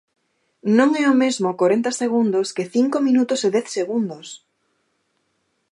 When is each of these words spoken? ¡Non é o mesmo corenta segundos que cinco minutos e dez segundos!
¡Non 0.77 0.89
é 1.03 1.05
o 1.13 1.19
mesmo 1.23 1.57
corenta 1.61 1.91
segundos 2.01 2.47
que 2.55 2.69
cinco 2.75 2.97
minutos 3.07 3.39
e 3.47 3.49
dez 3.55 3.67
segundos! 3.77 4.27